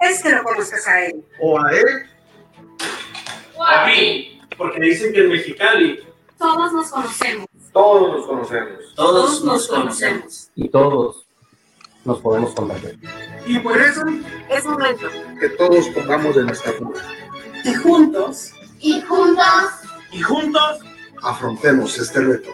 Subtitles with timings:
[0.00, 1.24] Es que lo conozcas a él.
[1.40, 1.86] ¿O a él?
[3.54, 4.40] O a mí.
[4.56, 6.00] Porque dicen que en Mexicali.
[6.38, 7.46] Todos nos conocemos.
[7.72, 8.94] Todos nos conocemos.
[8.94, 10.50] Todos nos conocemos.
[10.54, 11.26] Y todos
[12.04, 12.94] nos podemos contagiar.
[13.46, 14.02] Y por eso
[14.48, 15.08] Es momento.
[15.40, 17.00] que todos pongamos de nuestra parte.
[17.64, 18.52] Y juntos.
[18.80, 19.44] Y juntos
[20.12, 20.78] Y juntos.
[21.22, 22.50] Afrontemos este reto.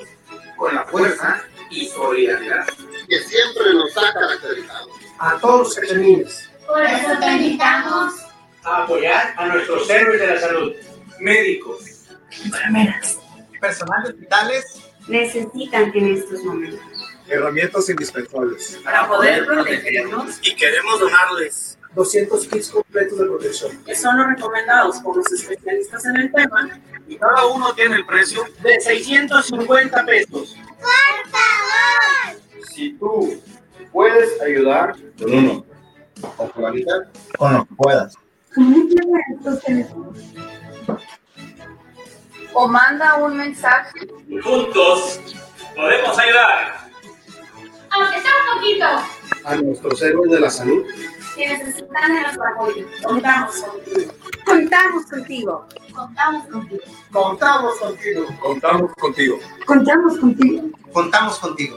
[0.56, 2.66] Con la fuerza y solidaridad.
[3.08, 4.88] Que siempre nos ha caracterizado.
[5.18, 6.48] A todos los cachanines.
[6.66, 8.14] Por eso te invitamos
[8.64, 10.72] A apoyar a nuestros héroes de la salud.
[11.20, 12.06] Médicos.
[12.44, 13.18] Enfermeras.
[13.60, 14.64] personal de hospitales
[15.08, 16.80] Necesitan en estos momentos.
[17.28, 18.80] Herramientas indispensables.
[18.84, 23.84] Para poder protegernos, Y queremos donarles 200 kits completos de protección.
[23.84, 28.06] que son los recomendados por los especialistas en el tema, Y cada uno tiene el
[28.06, 30.56] precio de 650 pesos.
[32.72, 33.40] Si tú
[33.92, 35.66] puedes ayudar con uno
[36.36, 36.98] o con la mitad,
[37.38, 38.14] o no puedas.
[42.54, 44.08] o manda un mensaje.
[44.42, 45.20] Juntos
[45.74, 46.82] podemos ayudar.
[47.90, 48.86] Aunque sea un poquito.
[49.44, 50.84] a nuestros héroes de la salud,
[51.36, 52.86] Que necesitan de nuestro apoyo.
[53.02, 54.12] Contamos contigo.
[54.44, 55.66] Contamos contigo.
[55.92, 56.82] Contamos contigo.
[57.10, 58.26] Contamos contigo.
[58.40, 59.38] contamos contigo.
[59.66, 60.70] Contamos contigo.
[60.92, 61.76] Contamos contigo.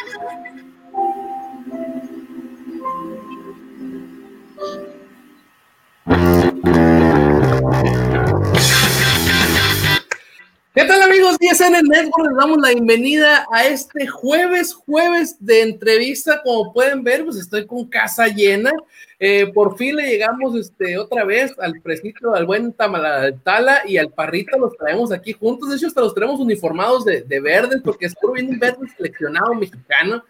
[10.73, 12.29] ¿Qué tal amigos de SN Network?
[12.29, 16.41] Les damos la bienvenida a este jueves, jueves de entrevista.
[16.45, 18.71] Como pueden ver, pues estoy con casa llena.
[19.19, 24.13] Eh, por fin le llegamos este, otra vez al presito, al buen Tala y al
[24.13, 25.69] Parrita, los traemos aquí juntos.
[25.69, 28.87] De hecho, hasta los tenemos uniformados de, de verdes, porque es por bien un verde
[28.95, 30.23] seleccionado mexicano.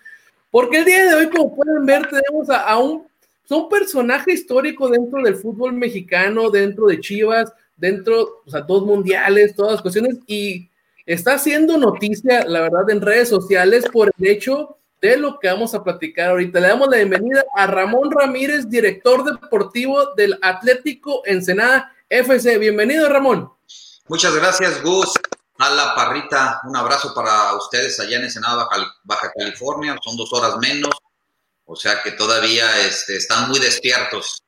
[0.49, 3.05] Porque el día de hoy, como pueden ver, tenemos a, a un,
[3.47, 9.55] un personaje histórico dentro del fútbol mexicano, dentro de Chivas, dentro, o sea, dos mundiales,
[9.55, 10.69] todas las cuestiones, y
[11.05, 15.73] está haciendo noticia, la verdad, en redes sociales por el hecho de lo que vamos
[15.73, 16.59] a platicar ahorita.
[16.59, 22.59] Le damos la bienvenida a Ramón Ramírez, director deportivo del Atlético Ensenada FC.
[22.59, 23.51] Bienvenido, Ramón.
[24.07, 25.13] Muchas gracias, Gus.
[25.57, 28.67] A la parrita, un abrazo para ustedes allá en Ensenada,
[29.03, 29.95] Baja, California.
[30.03, 30.91] Son dos horas menos,
[31.65, 34.43] o sea que todavía este, están muy despiertos.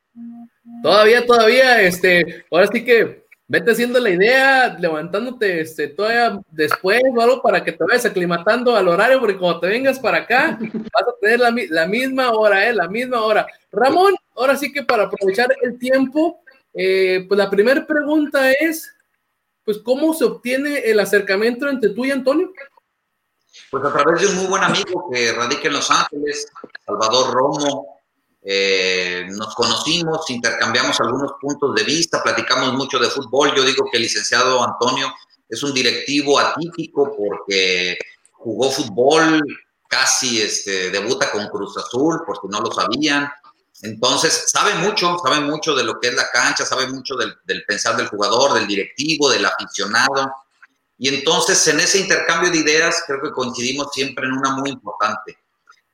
[0.84, 7.22] Todavía, todavía, este, ahora sí que vete haciendo la idea, levantándote este, todavía después o
[7.22, 11.08] algo para que te vayas aclimatando al horario, porque cuando te vengas para acá, vas
[11.08, 12.74] a tener la, mi- la misma hora, ¿eh?
[12.74, 13.46] La misma hora.
[13.72, 16.42] Ramón, ahora sí que para aprovechar el tiempo,
[16.74, 18.92] eh, pues la primera pregunta es,
[19.64, 22.52] pues, ¿cómo se obtiene el acercamiento entre tú y Antonio?
[23.70, 26.52] Pues a través de un muy buen amigo que radica en Los Ángeles,
[26.86, 28.00] Salvador Romo,
[28.46, 33.54] eh, nos conocimos, intercambiamos algunos puntos de vista, platicamos mucho de fútbol.
[33.56, 35.14] Yo digo que el licenciado Antonio
[35.48, 37.98] es un directivo atípico porque
[38.32, 39.42] jugó fútbol,
[39.88, 43.32] casi este, debuta con Cruz Azul, por si no lo sabían.
[43.82, 47.64] Entonces, sabe mucho, sabe mucho de lo que es la cancha, sabe mucho del, del
[47.66, 50.32] pensar del jugador, del directivo, del aficionado.
[50.98, 55.38] Y entonces, en ese intercambio de ideas, creo que coincidimos siempre en una muy importante,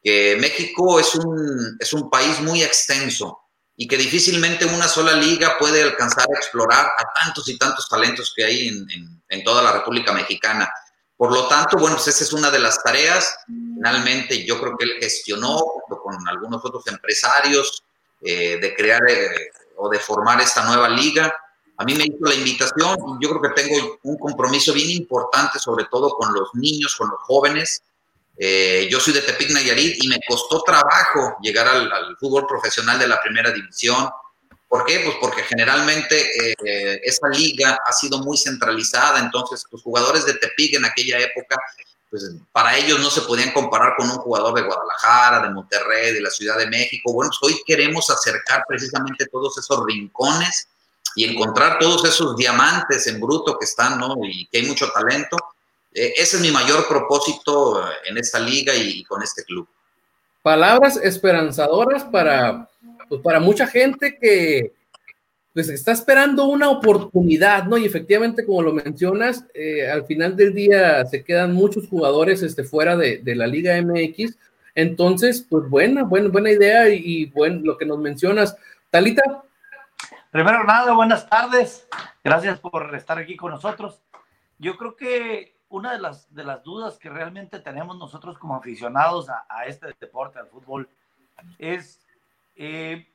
[0.04, 3.40] que México es un, es un país muy extenso
[3.76, 8.34] y que difícilmente una sola liga puede alcanzar a explorar a tantos y tantos talentos
[8.36, 8.86] que hay en,
[9.30, 10.70] en- toda la República Mexicana.
[11.16, 13.38] Por lo tanto, bueno, pues esa es una de las tareas.
[13.48, 15.58] Finalmente, yo creo que él gestionó
[15.88, 17.84] con algunos otros empresarios
[18.22, 21.34] eh, de crear eh, o de formar esta nueva liga.
[21.78, 25.86] A mí me hizo la invitación yo creo que tengo un compromiso bien importante, sobre
[25.86, 27.82] todo con los niños, con los jóvenes.
[28.42, 32.98] Eh, yo soy de Tepic Nayarit y me costó trabajo llegar al, al fútbol profesional
[32.98, 34.10] de la primera división.
[34.70, 35.02] ¿Por qué?
[35.04, 40.76] Pues porque generalmente eh, esa liga ha sido muy centralizada, entonces los jugadores de Tepic
[40.76, 41.58] en aquella época,
[42.10, 46.22] pues para ellos no se podían comparar con un jugador de Guadalajara, de Monterrey, de
[46.22, 47.12] la Ciudad de México.
[47.12, 50.70] Bueno, pues hoy queremos acercar precisamente todos esos rincones
[51.16, 54.16] y encontrar todos esos diamantes en bruto que están, ¿no?
[54.24, 55.36] Y que hay mucho talento.
[55.94, 59.68] Eh, ese es mi mayor propósito eh, en esta liga y, y con este club.
[60.42, 62.70] palabras esperanzadoras para,
[63.08, 64.72] pues, para mucha gente que
[65.54, 67.78] pues, está esperando una oportunidad, ¿no?
[67.78, 72.64] Y efectivamente, como lo mencionas, eh, al final del día se quedan muchos jugadores este,
[72.64, 74.38] fuera de, de la Liga MX.
[74.76, 78.56] Entonces, pues buena, buena, buena idea y, y buen, lo que nos mencionas.
[78.90, 79.44] Talita,
[80.32, 81.88] Primero nada, buenas tardes.
[82.24, 84.00] Gracias por estar aquí con nosotros.
[84.60, 89.30] Yo creo que una de las, de las dudas que realmente tenemos nosotros como aficionados
[89.30, 90.90] a, a este deporte, al fútbol,
[91.58, 92.06] es,
[92.56, 93.08] eh,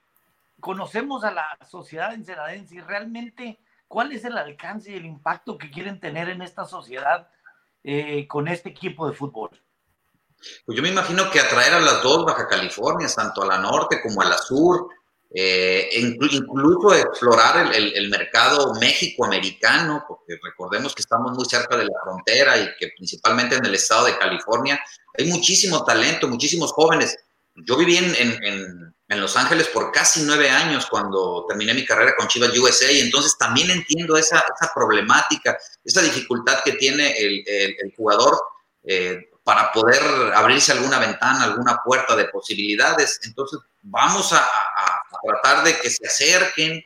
[0.60, 3.58] conocemos a la sociedad ensenadense y realmente
[3.88, 7.28] cuál es el alcance y el impacto que quieren tener en esta sociedad
[7.82, 9.50] eh, con este equipo de fútbol.
[10.64, 14.00] Pues yo me imagino que atraer a las dos Baja California, tanto a la norte
[14.02, 14.88] como a la sur,
[15.32, 22.56] eh, incluso explorar el, mercado México-americano, porque recordemos que estamos muy cerca de la frontera
[22.58, 24.80] y que principalmente en el estado de California
[25.18, 27.16] hay muchísimo talento, muchísimos jóvenes.
[27.56, 32.56] Yo viví en, Los Ángeles por casi nueve años cuando terminé mi carrera con Chivas
[32.58, 34.44] USA y entonces también entiendo esa,
[34.74, 38.36] problemática, esa dificultad que tiene el jugador
[38.84, 40.00] eh, para poder
[40.34, 43.20] abrirse alguna ventana, alguna puerta de posibilidades.
[43.24, 46.84] Entonces, vamos a, a, a, tratar de que se acerquen,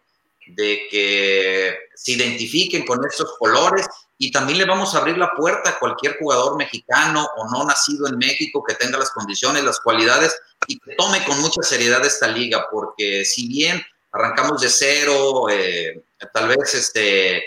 [0.49, 3.87] de que se identifiquen con estos colores
[4.19, 8.09] y también le vamos a abrir la puerta a cualquier jugador mexicano o no nacido
[8.09, 10.37] en México que tenga las condiciones, las cualidades
[10.67, 13.81] y que tome con mucha seriedad esta liga, porque si bien
[14.11, 16.03] arrancamos de cero, eh,
[16.33, 17.45] tal vez este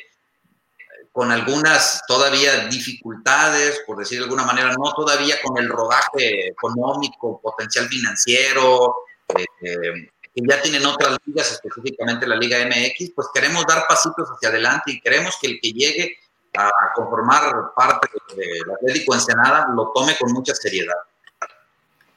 [1.12, 7.42] con algunas todavía dificultades, por decir de alguna manera, no todavía con el rodaje económico,
[7.42, 8.96] potencial financiero,
[9.40, 14.50] eh, que ya tienen otras ligas, específicamente la Liga MX, pues queremos dar pasitos hacia
[14.50, 16.16] adelante y queremos que el que llegue
[16.58, 20.96] a conformar parte del Atlético Ensenada lo tome con mucha seriedad.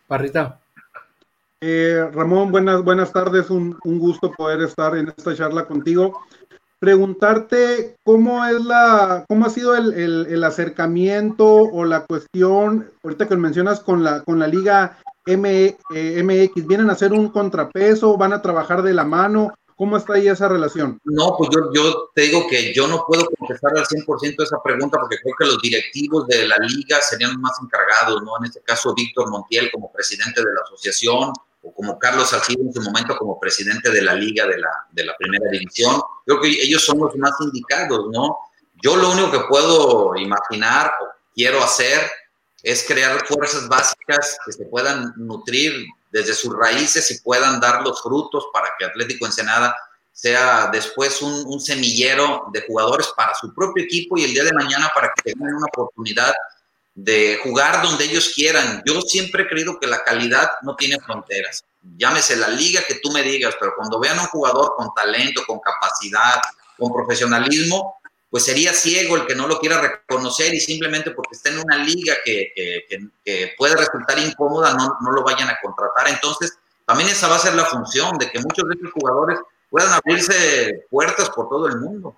[0.07, 0.61] Parrita.
[1.61, 6.21] Eh, Ramón, buenas, buenas tardes, un, un gusto poder estar en esta charla contigo
[6.85, 13.27] preguntarte cómo es la, cómo ha sido el, el, el, acercamiento o la cuestión, ahorita
[13.27, 18.17] que mencionas con la, con la Liga M, eh, MX, ¿vienen a hacer un contrapeso?
[18.17, 19.53] ¿Van a trabajar de la mano?
[19.77, 21.01] ¿Cómo está ahí esa relación?
[21.05, 24.99] No, pues yo, yo te digo que yo no puedo contestar al 100% esa pregunta
[25.01, 28.33] porque creo que los directivos de la liga serían los más encargados, ¿no?
[28.39, 31.33] En este caso, Víctor Montiel como presidente de la asociación,
[31.65, 35.05] o como Carlos Salcido en su momento como presidente de la liga de la, de
[35.05, 36.01] la primera división.
[36.25, 38.37] Creo que ellos son los más indicados, ¿no?
[38.83, 42.01] Yo lo único que puedo imaginar o quiero hacer
[42.65, 48.03] es crear fuerzas básicas que se puedan nutrir desde sus raíces y puedan dar los
[48.03, 49.77] frutos para que Atlético Ensenada
[50.13, 54.91] sea después un, semillero de jugadores para su propio equipo y el día de mañana
[54.95, 56.33] para que tengan una oportunidad
[56.95, 58.83] de jugar donde ellos quieran.
[58.87, 61.65] Yo siempre he creído que la calidad no tiene fronteras.
[61.99, 65.43] Llámese la liga que tú me digas, pero cuando vean a un jugador con talento,
[65.47, 66.41] con capacidad,
[66.79, 67.99] con profesionalismo,
[68.35, 71.77] pues sería ciego el que no lo quiera reconocer y simplemente porque está en una
[71.79, 72.53] liga que,
[73.57, 76.09] puede resultar incómoda, no, no, lo vayan a contratar.
[76.09, 79.39] Entonces, también esa va a ser la función de que muchos de estos jugadores
[79.71, 82.17] puedan abrirse puertas por todo el mundo.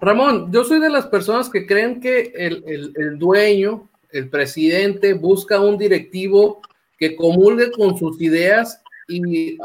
[0.00, 5.12] Ramón, yo soy de las personas que creen que el, el, el, dueño, el presidente,
[5.12, 6.62] busca un directivo
[6.96, 9.58] que comulgue con sus ideas y,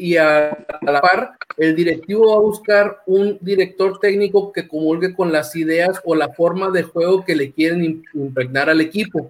[0.00, 5.14] y a, a, la par, el directivo va a buscar un director técnico que comulgue
[5.14, 9.26] con las ideas o la forma de juego que le quieren impregnar al equipo.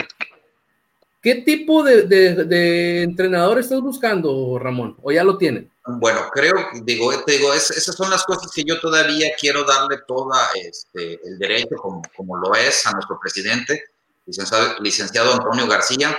[1.20, 4.96] ¿Qué tipo de, de, de entrenador estás buscando, Ramón?
[5.02, 5.70] ¿O ya lo tienen?
[5.86, 9.98] Bueno, creo, digo, te digo, es, esas son las cosas que yo todavía quiero darle
[10.06, 13.82] toda este, el derecho, como, como lo es a nuestro presidente,
[14.24, 16.16] licenciado, licenciado Antonio García,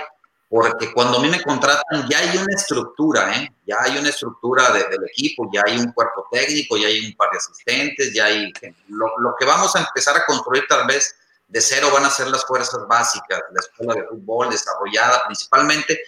[0.52, 3.48] porque cuando a mí me contratan ya hay una estructura, ¿eh?
[3.66, 7.14] ya hay una estructura de, del equipo, ya hay un cuerpo técnico, ya hay un
[7.14, 8.52] par de asistentes, ya hay...
[8.88, 11.16] Lo, lo que vamos a empezar a construir tal vez
[11.48, 15.98] de cero van a ser las fuerzas básicas, la escuela de fútbol desarrollada principalmente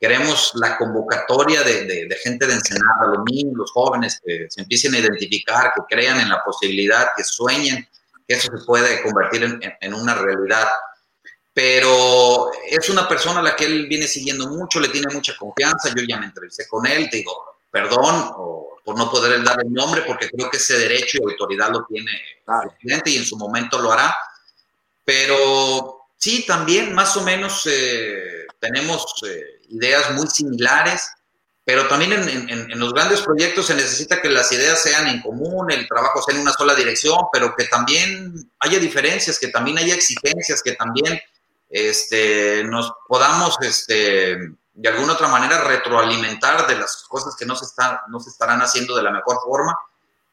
[0.00, 4.62] queremos la convocatoria de, de, de, gente de Ensenada, los niños, los jóvenes, que se
[4.62, 7.88] empiecen a identificar, que crean en la posibilidad, que sueñen
[8.26, 10.66] que eso se puede convertir en, en, una realidad.
[11.54, 15.90] Pero es una persona a la que él viene siguiendo mucho, le tiene mucha confianza,
[15.94, 19.72] yo ya me entrevisté con él, te digo, perdón o, por no poder dar el
[19.72, 23.36] nombre, porque creo que ese derecho y autoridad lo tiene el presidente y en su
[23.36, 24.16] momento lo hará.
[25.04, 29.04] Pero sí, también más o menos eh, tenemos...
[29.26, 31.10] Eh, ideas muy similares,
[31.64, 35.20] pero también en, en, en, los grandes proyectos se necesita que las ideas sean en
[35.22, 39.78] común, el trabajo sea en una sola dirección, pero que también haya diferencias, que también
[39.78, 41.20] haya exigencias, que también
[41.72, 44.36] este, nos podamos este,
[44.74, 48.60] de alguna otra manera retroalimentar de las cosas que no se, está, no se estarán
[48.60, 49.76] haciendo de la mejor forma.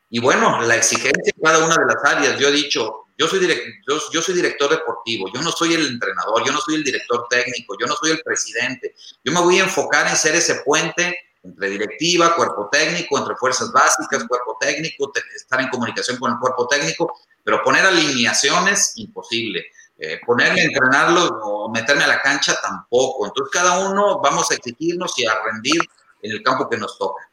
[0.09, 3.39] Y bueno, la exigencia en cada una de las áreas, yo he dicho, yo soy,
[3.39, 6.83] direct, yo, yo, soy director deportivo, yo no soy el entrenador, yo no soy el
[6.83, 8.95] director técnico, yo no soy el presidente.
[9.23, 13.71] Yo me voy a enfocar en ser ese puente entre directiva, cuerpo técnico, entre fuerzas
[13.71, 19.65] básicas, cuerpo técnico, estar en comunicación con el cuerpo técnico, pero poner alineaciones, imposible.
[19.99, 23.27] Eh, ponerme a entrenarlos o meterme a la cancha tampoco.
[23.27, 25.81] Entonces cada uno vamos a exigirnos y a rendir
[26.21, 27.29] en el campo que nos toca.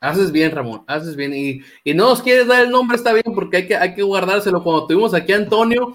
[0.00, 1.34] Haces bien, Ramón, haces bien.
[1.34, 4.02] Y, y no nos quieres dar el nombre, está bien, porque hay que, hay que
[4.02, 4.62] guardárselo.
[4.62, 5.94] Cuando tuvimos aquí a Antonio,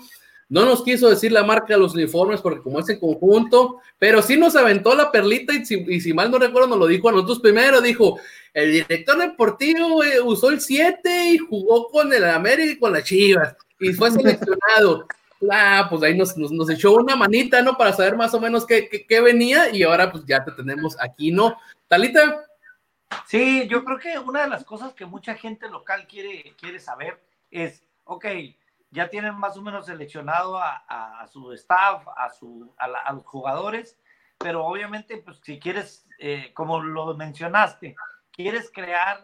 [0.49, 4.21] no nos quiso decir la marca de los uniformes, porque como es en conjunto, pero
[4.21, 7.39] sí nos aventó la perlita y si, mal no recuerdo, nos lo dijo a nosotros
[7.39, 8.19] primero, dijo,
[8.53, 13.03] el director deportivo eh, usó el 7 y jugó con el América y con las
[13.03, 15.07] Chivas, y fue seleccionado.
[15.51, 16.35] Ah, pues ahí nos,
[16.69, 17.77] echó una manita, ¿no?
[17.77, 21.57] Para saber más o menos qué, venía, y ahora pues ya te tenemos aquí, ¿no?
[21.87, 22.45] Talita.
[23.27, 27.21] Sí, yo creo que una de las cosas que mucha gente local quiere, saber
[27.51, 28.25] es, ok,
[28.91, 33.97] ya tienen más o menos seleccionado a, su staff, a, su, a, la, los jugadores,
[34.37, 37.95] pero obviamente, pues si quieres, eh, como lo mencionaste,
[38.31, 39.23] quieres crear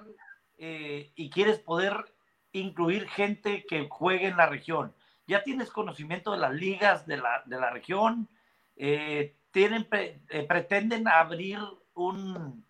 [0.57, 2.13] eh, y quieres poder
[2.51, 4.93] incluir gente que juegue en la región.
[5.29, 8.27] Ya tienes conocimiento de las ligas de la, de la región,
[8.75, 11.59] eh, tienen, eh, pretenden abrir
[11.93, 12.65] un,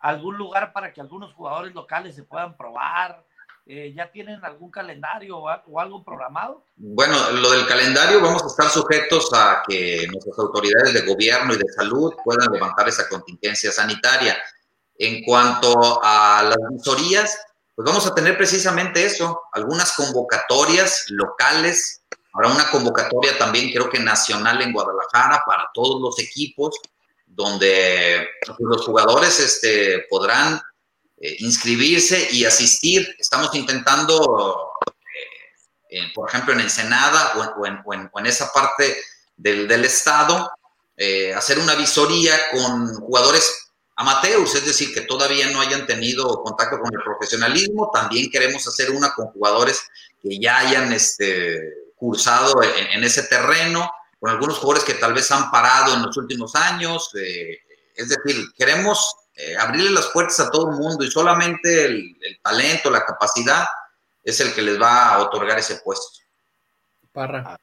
[0.00, 3.24] algún lugar para que algunos jugadores locales se puedan probar?
[3.64, 6.64] Eh, ¿Ya tienen algún calendario o, algo programado?
[6.74, 11.58] Bueno, lo del calendario vamos a estar sujetos a que nuestras autoridades de gobierno y
[11.58, 14.36] de salud puedan levantar esa contingencia sanitaria.
[14.98, 17.38] En cuanto a las visorías,
[17.74, 22.02] pues vamos a tener precisamente eso, algunas convocatorias locales.
[22.32, 26.78] Habrá una convocatoria también, creo que nacional en Guadalajara para todos los equipos
[27.26, 30.60] donde los jugadores este, podrán
[31.18, 33.16] eh, inscribirse y asistir.
[33.18, 34.72] Estamos intentando,
[35.90, 38.96] eh, eh, por ejemplo, en Ensenada o, en, o, en, o en, esa parte
[39.36, 40.50] del, del estado,
[40.96, 43.61] eh, hacer una visoría con jugadores
[44.02, 47.90] amateurs, es decir, que todavía no hayan tenido contacto con el profesionalismo.
[47.92, 49.80] También queremos hacer una con jugadores
[50.20, 51.60] que ya hayan este,
[51.96, 53.90] cursado en, en ese terreno
[54.22, 57.10] con algunos jugadores que tal vez han parado en los últimos años.
[57.16, 57.58] Eh,
[57.96, 62.38] es decir, queremos eh, abrirle las puertas a todo el mundo y solamente el, el,
[62.40, 63.64] talento, la capacidad
[64.22, 66.20] es el que les va a otorgar ese puesto.
[67.12, 67.58] Parra.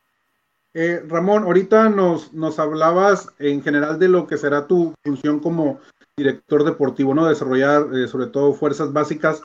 [0.74, 5.80] Eh, Ramón, ahorita nos, nos hablabas en general de lo que será tu función como
[6.20, 7.28] director deportivo, ¿no?
[7.28, 9.42] Desarrollar eh, sobre todo fuerzas básicas.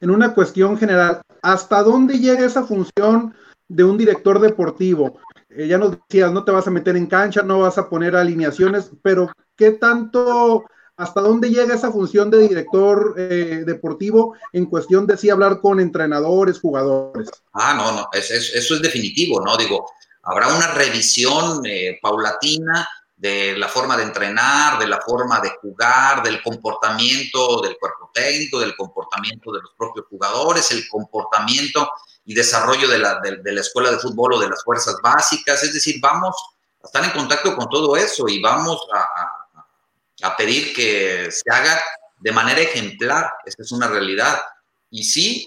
[0.00, 3.34] En una cuestión general, ¿hasta dónde llega esa función
[3.68, 5.18] de un director deportivo?
[5.56, 8.14] eh, ya nos decías, no te vas a meter en cancha, no vas a poner
[8.14, 10.64] alineaciones, pero ¿qué tanto,
[10.96, 15.80] hasta dónde llega esa función de director eh, deportivo en cuestión de sí hablar con
[15.80, 17.30] entrenadores, jugadores?
[17.54, 19.56] Ah, no, no, es, es, eso es definitivo, ¿no?
[19.56, 19.90] Digo,
[20.22, 26.22] habrá una revisión eh, paulatina de la forma de entrenar, de la forma de jugar,
[26.22, 31.90] del comportamiento del cuerpo técnico, del comportamiento de los propios jugadores, el comportamiento
[32.26, 35.62] y desarrollo de la, de, la escuela de fútbol o de las fuerzas básicas.
[35.62, 36.36] Es decir, vamos
[36.82, 41.50] a estar en contacto con todo eso y vamos a, a, a pedir que se
[41.50, 41.80] haga
[42.18, 43.32] de manera ejemplar.
[43.46, 44.42] Esta es una realidad.
[44.90, 45.46] Y sí,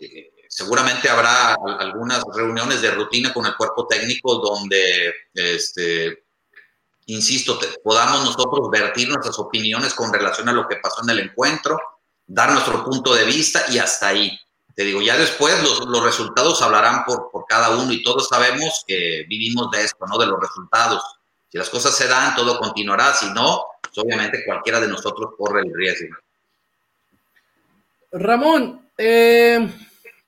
[0.49, 6.23] seguramente habrá algunas reuniones de rutina con el cuerpo técnico donde, este,
[7.13, 11.79] insisto, podamos nosotros vertir nuestras opiniones con relación a lo que pasó en el encuentro,
[12.25, 14.39] dar nuestro punto de vista y hasta ahí
[14.79, 18.85] te digo, ya después los, los resultados hablarán por, por, cada uno y todos sabemos
[18.87, 20.17] que vivimos de esto, ¿no?
[20.17, 21.03] De los resultados.
[21.49, 23.13] Si las cosas se dan, todo continuará.
[23.13, 26.15] Si no, pues obviamente cualquiera de nosotros corre el riesgo.
[28.13, 29.69] Ramón, eh,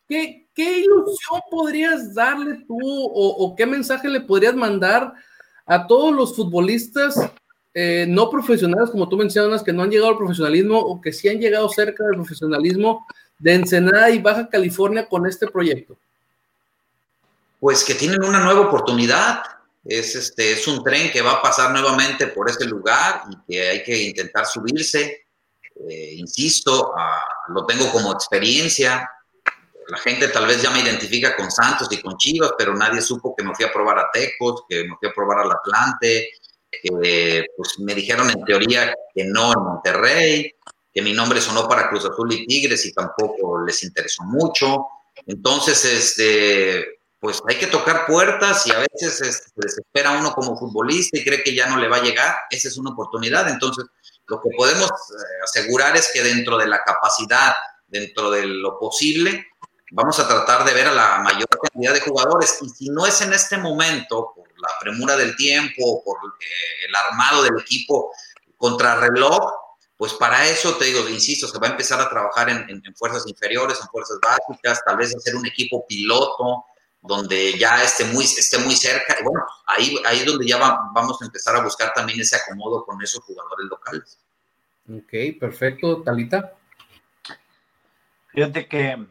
[0.09, 5.13] ¿qué, ¿qué, ilusión podrías darle tú o, qué mensaje le podrías mandar
[5.71, 7.15] a todos los futbolistas
[7.73, 11.29] eh, no profesionales, como tú mencionas, que no han llegado al profesionalismo o que sí
[11.29, 13.05] han llegado cerca del profesionalismo?
[13.41, 15.97] de Ensenada y Baja California con este proyecto?
[17.59, 19.43] Pues que tienen una nueva oportunidad.
[19.83, 23.69] Es, este, es un tren que va a pasar nuevamente por ese lugar y que
[23.69, 25.25] hay que intentar subirse.
[25.89, 26.93] Eh, insisto,
[27.47, 29.09] lo tengo como experiencia.
[29.91, 33.36] La gente tal vez ya me identifica con Santos y con Chivas, pero nadie supo
[33.36, 36.29] que me fui a probar a Tecos, que me fui a probar al Atlante,
[36.71, 40.55] que pues me dijeron en teoría que no en Monterrey,
[40.93, 44.86] que mi nombre sonó para Cruz Azul y Tigres y tampoco les interesó mucho.
[45.25, 50.57] Entonces, este, pues hay que tocar puertas y a veces se este, desespera uno como
[50.57, 52.33] futbolista y cree que ya no le va a llegar.
[52.50, 53.50] Esa es una oportunidad.
[53.50, 53.83] Entonces,
[54.27, 57.51] lo que podemos eh, asegurar es que dentro de la capacidad,
[57.88, 59.48] dentro de lo posible,
[59.91, 62.57] vamos a tratar de ver a la mayor cantidad de jugadores.
[62.62, 66.95] Y si no es en este momento, por la premura del tiempo, por eh, el
[66.95, 68.12] armado del equipo
[68.57, 69.39] contrarreloj,
[69.98, 72.95] pues para eso, te digo, insisto, se va a empezar a trabajar en, en, en,
[72.95, 76.65] fuerzas inferiores, en fuerzas básicas, tal vez hacer un equipo piloto
[77.01, 79.17] donde ya esté muy, esté muy cerca.
[79.19, 82.36] Y bueno, ahí, ahí es donde ya va- vamos a empezar a buscar también ese
[82.36, 84.17] acomodo con esos jugadores locales.
[84.89, 86.01] Ok, perfecto.
[86.03, 86.53] Talita.
[88.33, 89.05] Fíjate que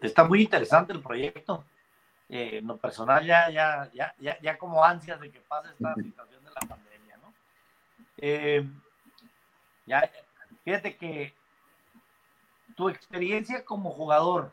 [0.00, 1.64] está muy interesante el proyecto.
[2.28, 5.94] Eh, en lo personal ya, ya, ya, ya, ya como ansias de que pase esta
[5.94, 7.32] situación de la pandemia, ¿no?
[8.18, 8.66] Eh,
[9.86, 10.10] ya,
[10.64, 11.32] fíjate que
[12.74, 14.50] tu experiencia como jugador,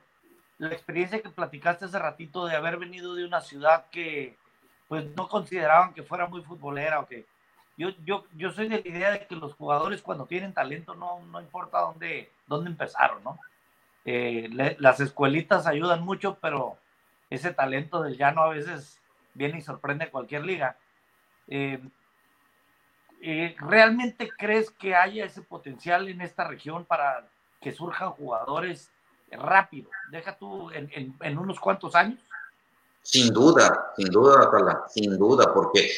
[0.59, 4.38] la experiencia que platicaste hace ratito de haber venido de una ciudad que
[4.88, 7.25] pues no consideraban que fuera muy futbolera o que
[7.75, 11.19] yo, yo, yo soy de la idea de que los jugadores cuando tienen talento no,
[11.31, 13.39] no importa dónde, dónde empezaron, ¿no?
[14.05, 16.77] Eh, las escuelitas ayudan mucho, pero
[17.29, 19.00] ese talento del llano a veces
[19.33, 20.77] viene y sorprende cualquier liga.
[21.48, 21.81] Eh,
[23.22, 27.25] eh, ¿Realmente crees que haya ese potencial en esta región para
[27.62, 28.91] que surjan jugadores
[29.31, 29.89] rápido?
[30.12, 32.19] Deja tú en, en- unos cuantos años.
[33.01, 35.89] Sin duda, sin duda, Atala, sin duda, porque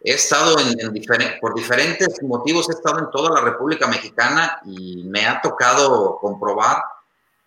[0.00, 5.04] he estado en, en por diferentes motivos, he estado en toda la República Mexicana y
[5.04, 6.82] me ha tocado comprobar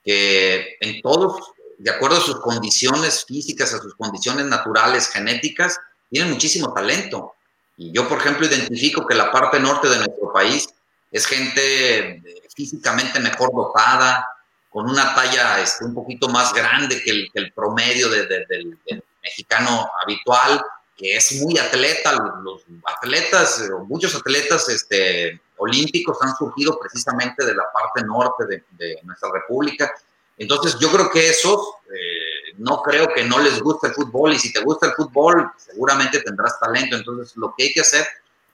[0.04, 1.42] que en todos,
[1.78, 5.80] de acuerdo a sus condiciones físicas, a sus condiciones naturales, genéticas,
[6.10, 7.34] tienen muchísimo talento.
[7.78, 10.70] Y yo, por ejemplo, identifico que la parte norte de nuestro país
[11.12, 12.22] es gente eh,
[12.56, 14.28] físicamente mejor dotada,
[14.70, 19.04] con una talla este, un poquito más grande que el, promedio de- de- del, del
[19.22, 20.62] mexicano habitual,
[21.12, 22.14] es muy atleta.
[22.44, 29.30] Los, atletas, muchos atletas este, olímpicos han surgido precisamente de la parte norte de, nuestra
[29.32, 29.92] república.
[30.38, 31.60] Entonces, yo creo que esos,
[31.94, 35.52] eh, no creo que no les guste el fútbol y si te gusta el fútbol,
[35.58, 36.96] seguramente tendrás talento.
[36.96, 38.08] Entonces, lo que hay que hacer,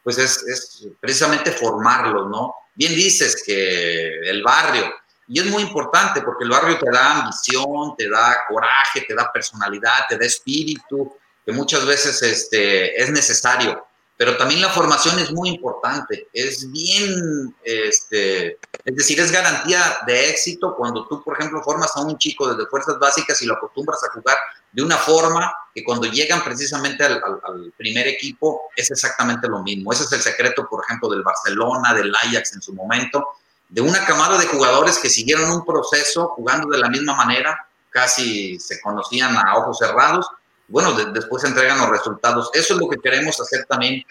[0.03, 2.55] pues es, es precisamente formarlos, ¿no?
[2.75, 4.93] Bien dices que el barrio,
[5.31, 9.31] y es muy importante porque el barrio te da ambición, te da coraje, te da
[9.31, 13.85] personalidad, te da espíritu, que muchas veces este, es necesario.
[14.17, 16.27] Pero también la formación es muy importante.
[16.33, 22.01] Es bien, este, es decir, es garantía de éxito cuando tú, por ejemplo, formas a
[22.01, 24.37] un chico desde fuerzas básicas y lo acostumbras a jugar
[24.73, 29.93] de una forma que cuando llegan precisamente al, al- primer equipo es exactamente lo mismo.
[29.93, 33.25] Ese es el secreto, por ejemplo, del Barcelona, del Ajax en su momento,
[33.69, 38.59] de una camada de jugadores que siguieron un proceso jugando de la misma manera, casi
[38.59, 40.27] se conocían a ojos cerrados.
[40.69, 42.49] Bueno, de- después entregan los resultados.
[42.53, 44.03] Eso es lo que queremos hacer también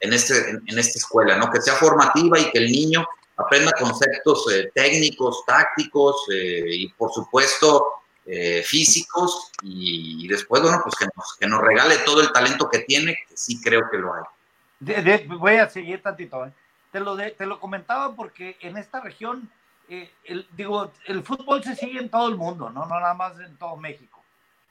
[0.00, 1.50] en, este, en, en esta escuela, ¿no?
[1.50, 3.04] Que sea formativa y que el niño
[3.36, 7.84] aprenda conceptos eh, técnicos, tácticos eh, y, por supuesto,
[8.26, 9.50] eh, físicos.
[9.62, 13.16] Y, y después, bueno, pues que nos, que nos regale todo el talento que tiene,
[13.28, 14.22] que sí creo que lo hay.
[14.80, 16.44] De- de- voy a seguir tantito.
[16.46, 16.52] ¿eh?
[16.92, 19.50] Te, lo de- te lo comentaba porque en esta región,
[19.88, 22.86] eh, el, digo, el fútbol se sigue en todo el mundo, ¿no?
[22.86, 24.22] no nada más en todo México.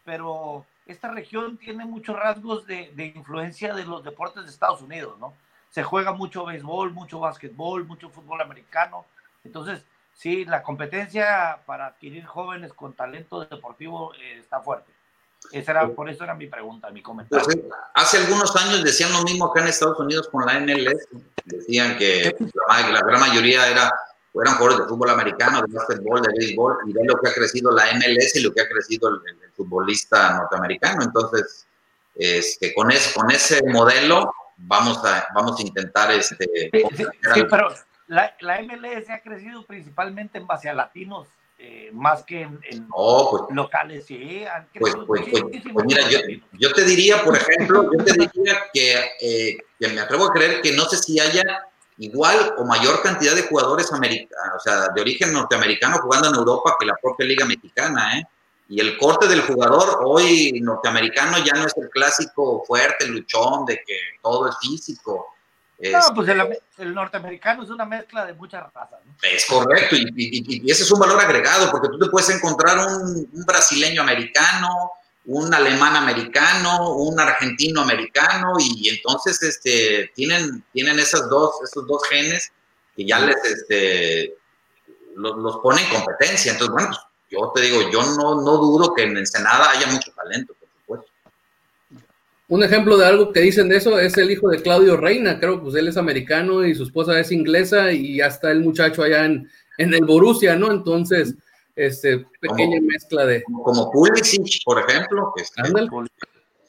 [0.05, 5.17] Pero esta región tiene muchos rasgos de, de influencia de los deportes de Estados Unidos,
[5.19, 5.33] ¿no?
[5.69, 9.05] Se juega mucho béisbol, mucho básquetbol, mucho fútbol americano.
[9.43, 14.91] Entonces, sí, la competencia para adquirir jóvenes con talento deportivo eh, está fuerte.
[15.51, 17.45] Esa era, por eso era mi pregunta, mi comentario.
[17.45, 17.57] Pues,
[17.95, 21.07] hace algunos años decían lo mismo acá en Estados Unidos con la MLS.
[21.45, 22.35] Decían que
[22.69, 23.91] la, la gran mayoría era,
[24.41, 27.71] eran jugadores de fútbol americano, de básquetbol, de béisbol, y ve lo que ha crecido
[27.71, 31.03] la MLS y lo que ha crecido el, el futbolista norteamericano.
[31.03, 31.67] Entonces,
[32.15, 37.43] este, con, ese, con ese modelo vamos a, vamos a intentar este, Sí, sí, sí,
[37.49, 37.73] pero
[38.07, 42.87] la, la MLS ha crecido principalmente en base a latinos, eh, más que en, en
[42.91, 44.45] Oh, pues, locales, sí.
[44.45, 45.43] Han Pues, pues, pues,
[45.73, 46.19] pues mira, yo,
[46.53, 50.61] yo te diría, por ejemplo, yo te diría que, eh, que me atrevo a creer
[50.61, 51.43] que no sé si haya
[51.97, 56.85] igual o mayor cantidad de jugadores o sea, de origen norteamericano jugando en Europa que
[56.85, 58.23] la propia Liga Mexicana, ¿eh?
[58.69, 63.75] Y el corte del jugador hoy norteamericano ya no es el clásico fuerte, luchón, de
[63.85, 65.27] que todo es físico.
[65.77, 68.99] Es, No, pues el, el norteamericano es una mezcla de muchas razas.
[69.05, 69.13] ¿no?
[69.21, 72.77] es correcto, y, y- y ese es un valor agregado, porque tú te puedes encontrar
[72.87, 74.91] un, un brasileño americano,
[75.25, 82.01] un alemán americano, un argentino americano, y entonces este, tienen, tienen esas dos, esos dos
[82.09, 82.51] genes
[82.95, 84.35] que ya les este,
[85.15, 86.51] los, los pone en competencia.
[86.51, 90.11] Entonces, bueno, pues, yo te digo, yo no, no dudo que en Ensenada haya mucho
[90.11, 91.11] talento, por supuesto.
[92.49, 95.61] Un ejemplo de algo que dicen de eso es el hijo de Claudio Reina, creo,
[95.61, 99.25] pues él es americano y su esposa es inglesa y ya está el muchacho allá
[99.25, 100.71] en, en el Borussia, ¿no?
[100.71, 101.33] Entonces,
[101.75, 103.43] este, pequeña mezcla de...
[103.43, 105.89] Como Pulisic, por ejemplo, que es- Ándale.
[105.91, 106.05] o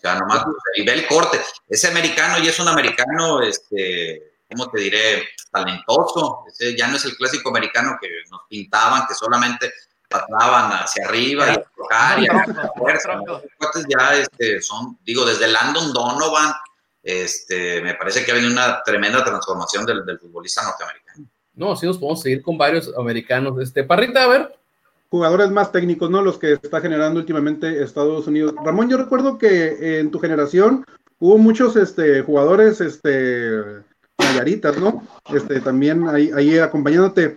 [0.00, 0.44] sea, nomás
[0.76, 1.38] y ve el corte.
[1.68, 5.28] Ese americano y es un americano, este, ¿cómo te diré?
[5.50, 6.44] Talentoso.
[6.48, 9.72] Ese ya no es el clásico americano que nos pintaban, que solamente
[10.08, 13.20] pasaban hacia arriba y tocar y a la fuerza.
[13.88, 16.52] ya este, son, digo, desde Landon Donovan,
[17.02, 21.26] este, me parece que ha venido una tremenda transformación del, del futbolista norteamericano.
[21.54, 23.60] No, sí nos podemos seguir con varios americanos.
[23.60, 24.58] Este, Parrita, a ver.
[25.10, 26.22] Jugadores más técnicos, ¿no?
[26.22, 28.54] Los que está generando últimamente Estados Unidos.
[28.64, 30.84] Ramón, yo recuerdo que en tu generación
[31.20, 33.60] hubo muchos este, jugadores este,
[34.18, 35.02] nayaritas, ¿no?
[35.32, 37.36] Este, también ahí, ahí acompañándote.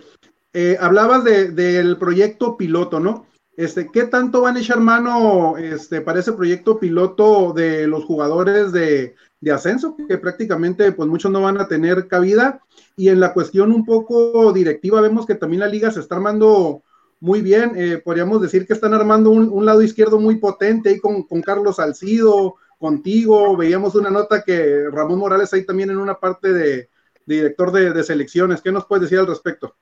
[0.52, 3.26] Eh, hablabas de, del proyecto piloto, ¿no?
[3.56, 8.72] Este, ¿Qué tanto van a echar mano este, para ese proyecto piloto de los jugadores
[8.72, 9.96] de, de ascenso?
[10.08, 12.60] Que prácticamente pues muchos no van a tener cabida.
[12.96, 16.82] Y en la cuestión un poco directiva, vemos que también la liga se está armando
[17.20, 17.72] muy bien.
[17.76, 21.42] Eh, podríamos decir que están armando un, un, lado izquierdo muy potente ahí con, con
[21.42, 23.56] Carlos Salcido, contigo.
[23.56, 26.88] Veíamos una nota que Ramón Morales ahí también en una parte de,
[27.26, 28.60] de director de, de, selecciones.
[28.60, 29.74] ¿Qué nos puedes decir al respecto?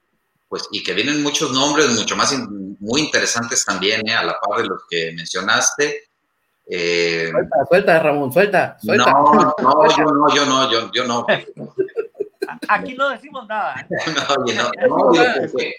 [0.49, 4.39] Pues y que vienen muchos nombres mucho más in, muy interesantes también, eh, a la
[4.41, 6.05] par de los que mencionaste.
[6.69, 9.11] Eh, suelta, suelta, Ramón, suelta, suelta.
[9.11, 11.27] No, no, yo no, yo no, yo, yo no.
[12.69, 13.87] Aquí no decimos nada.
[13.91, 15.77] no, oye, no, no, porque,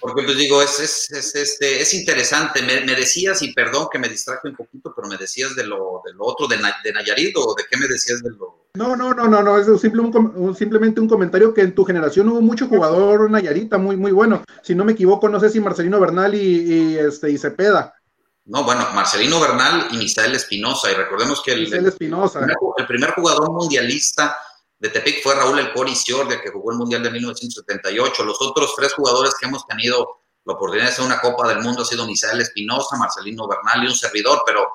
[0.00, 2.62] porque pues digo, es, es, es, este, es interesante.
[2.62, 6.02] Me, me, decías, y perdón que me distraje un poquito, pero me decías de lo,
[6.04, 8.66] de lo otro, de, de Nayarit, o de qué me decías de lo...
[8.74, 11.84] No, no, no, no, no, es simple, un, un, simplemente un comentario que en tu
[11.84, 14.44] generación hubo mucho jugador Nayarita muy, muy bueno.
[14.62, 17.94] Si no me equivoco, no sé si Marcelino Bernal y, y este, y Cepeda.
[18.44, 22.40] No, bueno, Marcelino Bernal y Misael Espinosa, y recordemos que el, el, Espinosa.
[22.40, 24.36] el, primer, el primer jugador mundialista
[24.78, 28.24] de Tepic fue Raúl El Cori Ciordia, que jugó el Mundial de 1978.
[28.24, 31.82] Los otros tres jugadores que hemos tenido la oportunidad de hacer una Copa del Mundo
[31.82, 34.68] ha sido Misael Espinosa, Marcelino Bernal y un servidor, pero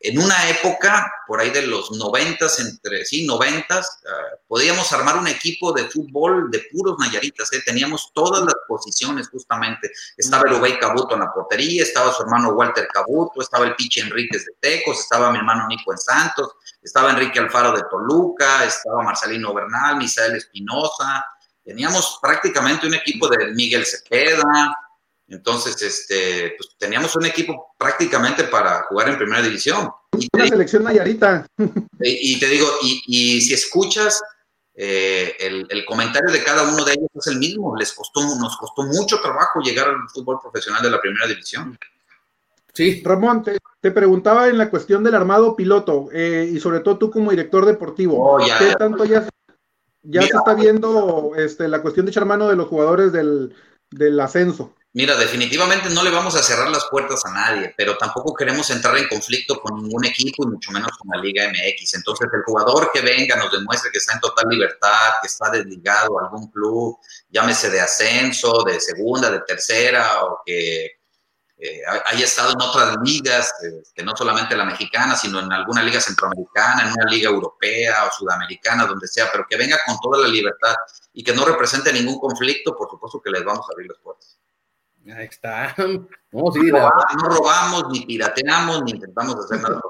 [0.00, 5.26] en una época, por ahí de los noventas, entre sí, noventas, uh, podíamos armar un
[5.26, 7.62] equipo de fútbol de puros nayaritas, ¿eh?
[7.64, 9.90] teníamos todas las posiciones justamente.
[10.16, 14.00] Estaba el Ubey Cabuto en la portería, estaba su hermano Walter Cabuto, estaba el Piche
[14.00, 19.02] Enríquez de Tecos, estaba mi hermano Nico en Santos, estaba Enrique Alfaro de Toluca, estaba
[19.02, 21.24] Marcelino Bernal, Misael Espinosa,
[21.64, 24.76] teníamos prácticamente un equipo de Miguel Cepeda,
[25.28, 29.90] entonces, este, pues teníamos un equipo prácticamente para jugar en primera división.
[30.18, 31.46] Y Una selección Nayarita.
[32.00, 34.22] Y, y te digo, y, y si escuchas
[34.78, 37.74] eh, el, el, comentario de cada uno de ellos es el mismo.
[37.76, 41.76] Les costó, nos costó mucho trabajo llegar al fútbol profesional de la primera división.
[42.74, 43.02] Sí.
[43.02, 47.10] Ramón, te, te preguntaba en la cuestión del armado piloto eh, y sobre todo tú
[47.10, 48.16] como director deportivo.
[48.20, 48.74] Oh, ya, ¿Qué ya.
[48.74, 49.26] tanto ya,
[50.02, 53.54] ya Mira, se está viendo este, la cuestión de echar mano de los jugadores del,
[53.90, 54.74] del ascenso?
[54.96, 58.96] Mira, definitivamente no le vamos a cerrar las puertas a nadie, pero tampoco queremos entrar
[58.96, 61.96] en conflicto con ningún equipo y mucho menos con la Liga MX.
[61.96, 66.18] Entonces, el jugador que venga nos demuestre que está en total libertad, que está desligado
[66.18, 70.86] a algún club, llámese de ascenso, de segunda, de tercera, o que
[71.58, 75.82] eh, haya estado en otras ligas, eh, que no solamente la mexicana, sino en alguna
[75.82, 80.22] liga centroamericana, en una liga europea o sudamericana, donde sea, pero que venga con toda
[80.22, 80.74] la libertad
[81.12, 84.38] y que no represente ningún conflicto, por supuesto que les vamos a abrir las puertas.
[85.14, 85.74] Ahí está.
[86.32, 89.80] No, sí, no, robamos, no, robamos, ni pirateamos, ni intentamos hacer nada.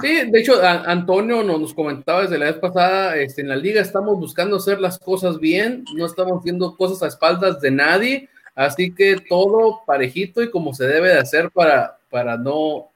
[0.00, 3.56] Sí, de hecho, a, Antonio nos, nos, comentaba desde la vez pasada, este, en la
[3.56, 8.30] liga estamos buscando hacer las cosas bien, no estamos haciendo cosas a espaldas de nadie,
[8.54, 12.88] así que todo parejito y como se debe de hacer para, para no,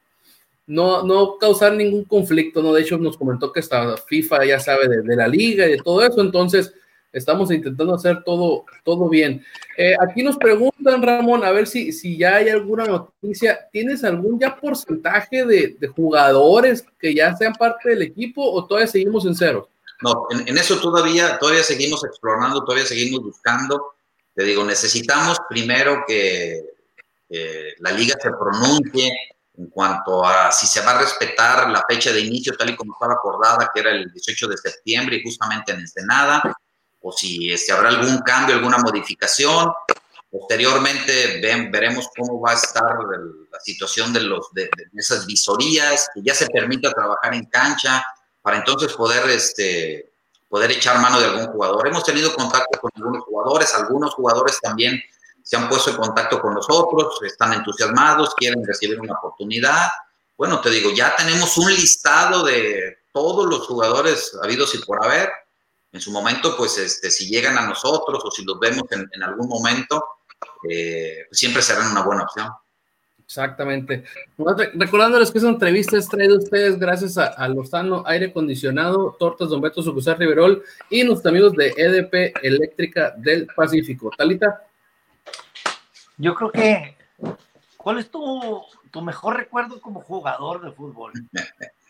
[0.65, 2.73] no, no causar ningún conflicto, ¿no?
[2.73, 5.77] De hecho, nos comentó que esta FIFA ya sabe de, de la liga y de
[5.83, 6.73] todo eso, entonces
[7.11, 9.43] estamos intentando hacer todo, todo bien.
[9.77, 13.67] Eh, aquí nos preguntan, Ramón, a ver si, si ya hay alguna noticia.
[13.71, 18.87] ¿Tienes algún ya porcentaje de, de, jugadores que ya sean parte del equipo o todavía
[18.87, 19.69] seguimos en cero?
[20.01, 23.93] No, en, en, eso todavía, todavía seguimos explorando, todavía seguimos buscando.
[24.33, 26.61] Te digo, necesitamos primero que,
[27.79, 29.09] la liga se pronuncie
[29.57, 32.91] en cuanto a si se va a respetar la fecha de inicio tal y como
[32.91, 36.43] estaba acordada, que era el 18 de septiembre y justamente en Ensenada
[37.01, 39.71] o si este, habrá algún cambio, alguna modificación.
[40.29, 42.95] Posteriormente ven, veremos cómo va a estar
[43.51, 48.03] la situación de, los, de, de, esas visorías, que ya se permita trabajar en cancha,
[48.41, 50.11] para entonces poder, este,
[50.49, 51.87] poder echar mano de algún jugador.
[51.87, 55.01] Hemos tenido contacto con algunos jugadores, algunos jugadores también
[55.43, 59.89] se han puesto en contacto con nosotros, están entusiasmados, quieren recibir una oportunidad.
[60.37, 65.29] Bueno, te digo, ya tenemos un listado de todos los jugadores habidos y por haber
[65.91, 69.23] en su momento, pues este, si llegan a nosotros o si los vemos en, en
[69.23, 70.03] algún momento,
[70.69, 72.49] eh, pues siempre serán una buena opción.
[73.23, 74.03] Exactamente.
[74.73, 79.49] Recordándoles que esa entrevista es traída a ustedes gracias a, a Lozano Aire Acondicionado, Tortas
[79.49, 84.11] Don Beto Sucusar Riverol y nuestros amigos de EDP Eléctrica del Pacífico.
[84.17, 84.65] Talita.
[86.17, 86.97] Yo creo que
[87.81, 91.13] ¿Cuál es tu, tu mejor recuerdo como jugador de fútbol?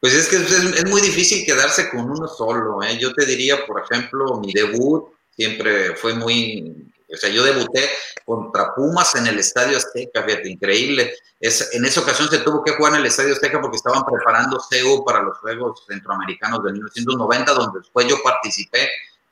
[0.00, 2.82] Pues es que es, es muy difícil quedarse con uno solo.
[2.82, 2.98] ¿eh?
[2.98, 6.90] Yo te diría, por ejemplo, mi debut siempre fue muy...
[7.12, 7.88] O sea, yo debuté
[8.24, 11.14] contra Pumas en el Estadio Azteca, fíjate, increíble.
[11.38, 14.60] Es, en esa ocasión se tuvo que jugar en el Estadio Azteca porque estaban preparando
[14.60, 18.90] CEU para los Juegos Centroamericanos de 1990, donde después yo participé,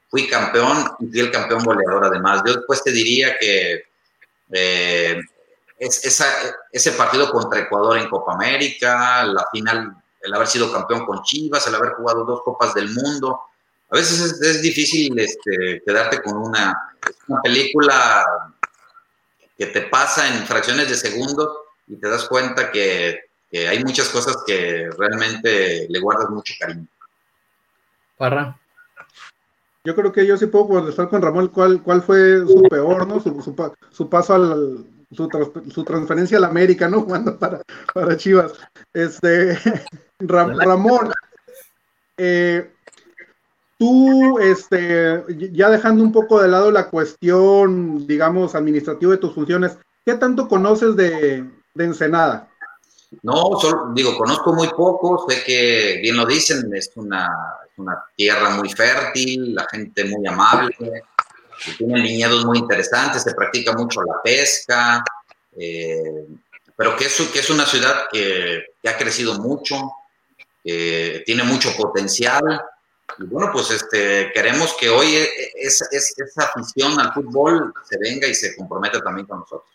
[0.09, 2.42] fui campeón y fui el campeón goleador además.
[2.46, 3.85] Yo después te diría que
[4.53, 5.20] eh,
[5.79, 6.27] es, esa,
[6.70, 11.67] ese partido contra Ecuador en Copa América, la final, el haber sido campeón con Chivas,
[11.67, 13.41] el haber jugado dos Copas del Mundo.
[13.91, 16.95] A veces es, es difícil este, quedarte con una,
[17.29, 18.25] una película
[19.59, 21.49] que te pasa en fracciones de segundos
[21.87, 26.87] y te das cuenta que, que, hay muchas cosas que realmente le guardas mucho cariño.
[28.17, 28.59] Parra.
[29.85, 33.21] Yo creo que yo sí puedo contestar con Ramón cuál, cuál fue su peor, ¿no?
[33.21, 35.29] Su, su, su paso al, su,
[35.72, 37.01] su, transferencia a la América, ¿no?
[37.05, 38.53] Jugando para, para Chivas.
[38.92, 39.59] Este,
[40.20, 41.12] Ram, Ramón,
[42.16, 42.70] eh,
[43.79, 49.77] tú, este, ya dejando un poco de lado la cuestión, digamos, administrativa de tus funciones,
[50.05, 51.44] ¿qué tanto conoces de,
[51.75, 52.48] de Ensenada?
[53.22, 57.29] No, solo, digo, conozco muy poco, sé que, bien lo dicen, es una,
[57.77, 60.75] una tierra muy fértil, la gente muy amable,
[61.79, 65.03] tienen viñedos muy interesantes, se practica mucho la pesca,
[65.59, 66.27] eh,
[66.77, 69.77] pero que es, que es una ciudad que, ha crecido mucho,
[70.62, 72.61] tiene mucho potencial.
[73.19, 75.17] Y bueno, pues este, queremos que hoy
[75.57, 79.71] es, es, esa afición al fútbol se venga y se comprometa también con nosotros.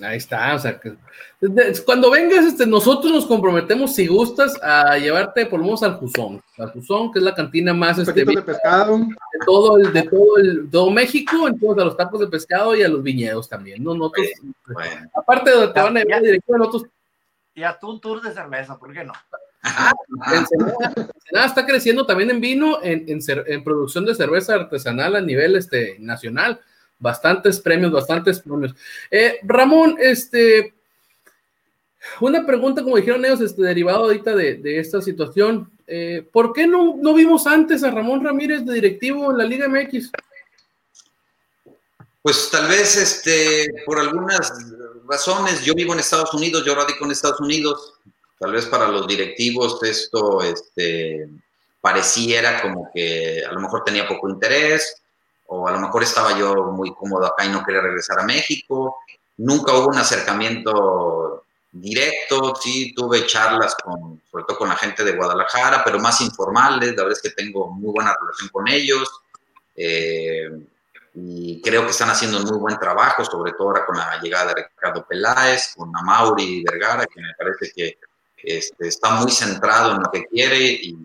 [0.00, 0.94] Ahí está, o sea, que,
[1.84, 6.40] cuando vengas, este, nosotros nos comprometemos, si gustas, a llevarte por lo menos al Juzón,
[6.56, 8.98] al Juzón, que es la cantina más este, de pescado.
[8.98, 12.82] de todo el, de todo el, todo México, entonces a los tacos de pescado y
[12.82, 13.94] a los viñedos también, ¿no?
[13.94, 14.28] Nosotros,
[14.66, 16.92] Bueno, aparte de te van a llevar directo a nosotros.
[17.54, 19.14] Y hasta un tour de cerveza, ¿por qué no?
[19.64, 19.92] Ah,
[20.32, 25.56] Ensenada está creciendo también en vino, en, en, en, producción de cerveza artesanal a nivel
[25.56, 26.60] este, nacional
[26.98, 28.74] bastantes premios, bastantes premios.
[29.10, 30.74] Eh, Ramón, este,
[32.20, 35.70] una pregunta, como dijeron ellos, este, derivado ahorita de, de esta situación.
[35.86, 39.68] Eh, ¿Por qué no, no, vimos antes a Ramón Ramírez de directivo en la Liga
[39.68, 40.10] MX?
[42.20, 44.52] Pues tal vez este, por algunas
[45.08, 47.94] razones, yo vivo en Estados Unidos, yo radico en Estados Unidos,
[48.38, 51.28] tal vez para los directivos esto este,
[51.80, 55.00] pareciera como que a lo mejor tenía poco interés,
[55.48, 58.98] o a lo mejor estaba yo muy cómodo acá y no quería regresar a México.
[59.38, 65.12] Nunca hubo un acercamiento directo, sí tuve charlas con, sobre todo con la gente de
[65.12, 69.08] Guadalajara, pero más informales, la verdad es que tengo muy buena relación con ellos
[69.76, 70.50] eh,
[71.14, 74.52] y creo que están haciendo un muy buen trabajo, sobre todo ahora con la llegada
[74.54, 77.98] de Ricardo Peláez, con Amauri Vergara, que me parece que
[78.42, 80.96] este, está muy centrado en lo que quiere y,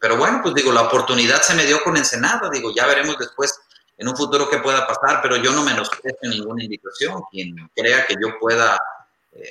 [0.00, 3.58] pero bueno, pues digo, la oportunidad se me dio con Ensenada, digo, ya veremos después
[3.98, 7.22] en un futuro qué pueda pasar, pero yo no menosprecio ninguna invitación.
[7.30, 8.78] Quien crea que yo pueda
[9.32, 9.48] eh,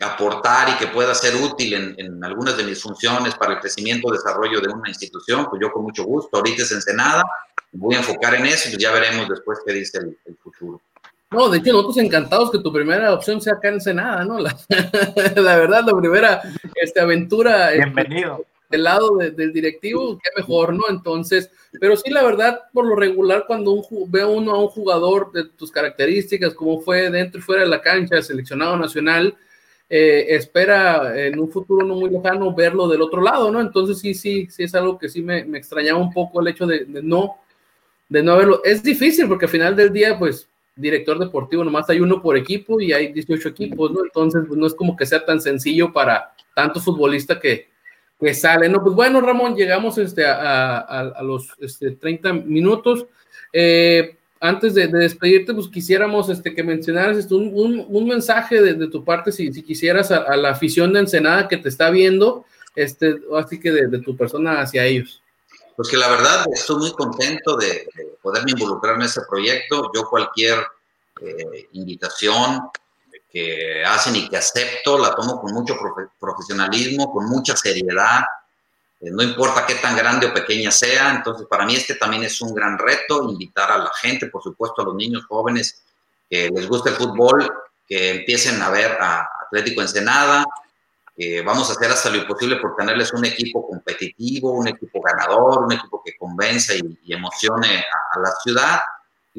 [0.00, 4.08] aportar y que pueda ser útil en, en, algunas de mis funciones para el crecimiento
[4.08, 6.36] o desarrollo de una institución, pues yo con mucho gusto.
[6.36, 7.24] Ahorita es Ensenada,
[7.72, 10.80] voy a enfocar en eso y pues ya veremos después qué dice el, el futuro.
[11.30, 14.38] No, de hecho, nosotros encantados que tu primera opción sea acá en Ensenada, ¿no?
[14.38, 14.56] La,
[15.36, 16.42] la verdad, la primera
[16.74, 17.70] este, aventura.
[17.70, 18.38] Bienvenido.
[18.40, 20.82] Este, del lado de, del directivo, qué mejor, ¿no?
[20.90, 21.50] Entonces,
[21.80, 25.44] pero sí, la verdad, por lo regular, cuando un, ve uno a un jugador de
[25.44, 29.36] tus características, como fue dentro y fuera de la cancha, seleccionado nacional,
[29.90, 33.60] eh, espera en un futuro no muy lejano verlo del otro lado, ¿no?
[33.60, 36.66] Entonces, sí, sí, sí es algo que sí me, me extrañaba un poco el hecho
[36.66, 37.36] de, de, no,
[38.08, 38.60] de no verlo.
[38.64, 42.80] Es difícil porque al final del día, pues, director deportivo, nomás hay uno por equipo
[42.80, 44.04] y hay 18 equipos, ¿no?
[44.04, 47.68] Entonces, pues, no es como que sea tan sencillo para tanto futbolista que
[48.20, 48.68] que sale.
[48.68, 53.06] No, pues bueno, Ramón, llegamos este, a, a, los este, 30 minutos.
[53.52, 58.60] Eh, antes de, de, despedirte, pues quisiéramos este, que mencionaras este, un, un, un, mensaje
[58.60, 61.90] de, de, tu parte, si, si quisieras, a, la afición de Ensenada que te está
[61.90, 62.44] viendo,
[62.76, 65.22] este, así que de, de, tu persona hacia ellos.
[65.76, 67.88] Pues que la verdad estoy muy contento de,
[68.22, 69.90] poderme involucrar en ese proyecto.
[69.94, 70.58] Yo cualquier
[71.20, 72.60] eh, invitación
[73.30, 78.22] que hacen y que acepto, la tomo con mucho profe profesionalismo, con mucha seriedad,
[79.00, 82.40] eh, no importa qué tan grande o pequeña sea, entonces para mí este también es
[82.40, 85.82] un gran reto, invitar a la gente, por supuesto a los niños jóvenes
[86.28, 87.48] que les guste el fútbol,
[87.86, 90.44] que empiecen a ver a Atlético Ensenada,
[91.16, 95.64] que vamos a hacer hasta lo imposible por tenerles un equipo competitivo, un equipo ganador,
[95.64, 98.80] un equipo que convenza y, y emocione a, a la ciudad,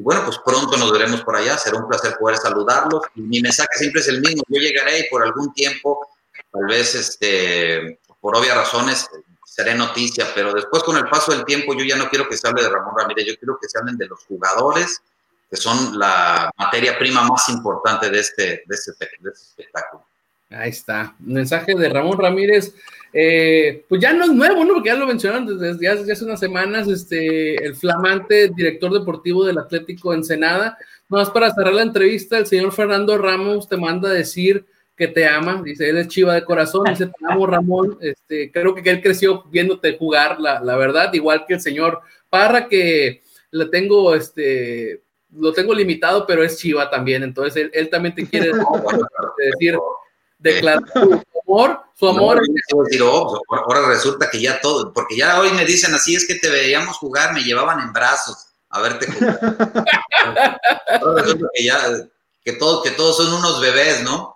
[0.00, 1.58] Y bueno, pues pronto nos veremos por allá.
[1.58, 3.02] Será un placer poder saludarlos.
[3.16, 4.42] Y mi mensaje siempre es el mismo.
[4.48, 6.08] Yo llegaré y por algún tiempo,
[6.50, 9.06] tal vez este, por obvias razones,
[9.44, 12.48] seré noticia, pero después con el paso del tiempo yo ya no quiero que se
[12.48, 15.02] hable de Ramón Ramírez, yo quiero que se hablen de los jugadores,
[15.50, 20.06] que son la materia prima más importante de este, de este, de este espectáculo.
[20.50, 21.14] Ahí está.
[21.20, 22.74] Mensaje de Ramón Ramírez.
[23.12, 24.74] Eh, pues ya no es nuevo, ¿no?
[24.74, 29.58] Porque ya lo mencionaron desde, desde hace unas semanas, este, el flamante director deportivo del
[29.58, 30.76] Atlético Ensenada.
[31.08, 34.64] Más para cerrar la entrevista, el señor Fernando Ramos te manda a decir
[34.96, 38.74] que te ama, dice, él es chiva de corazón, dice, te amo Ramón, este, creo
[38.74, 43.66] que él creció viéndote jugar, la, la verdad, igual que el señor Parra, que le
[43.66, 45.02] tengo, este,
[45.34, 48.52] lo tengo limitado, pero es chiva también, entonces él, él también te quiere
[49.38, 49.78] decir,
[50.40, 52.40] declarar su amor, su amor.
[52.98, 56.50] No, ahora resulta que ya todo, porque ya hoy me dicen así, es que te
[56.50, 59.40] veíamos jugar, me llevaban en brazos a verte jugar.
[61.00, 61.78] ahora resulta que ya,
[62.42, 64.34] que, todo, que todos son unos bebés, ¿no?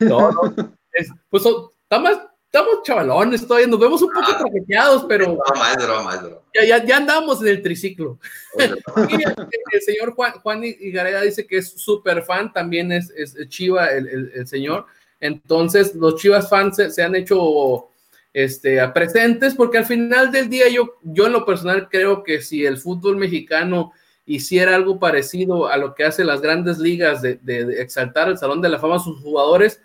[0.00, 0.54] No, no.
[0.92, 1.44] Es, pues
[1.82, 5.24] estamos, estamos chavalones todavía, nos vemos un poco ah, traqueteados, pero.
[5.24, 6.40] Es broma, es broma, es broma.
[6.54, 8.18] Ya, ya, ya andamos en el triciclo.
[8.58, 8.62] y
[9.22, 9.34] el,
[9.72, 14.08] el, señor Juan, Juan Igareda dice que es súper fan, también es, es chiva el,
[14.08, 14.86] el, el, señor.
[15.20, 17.88] Entonces, los chivas fans se, se han hecho
[18.32, 22.64] este, presentes porque al final del día yo, yo en lo personal creo que si
[22.64, 23.92] el fútbol mexicano
[24.24, 28.38] hiciera algo parecido a lo que hacen las grandes ligas de, de, de exaltar el
[28.38, 29.80] Salón de la Fama a sus jugadores,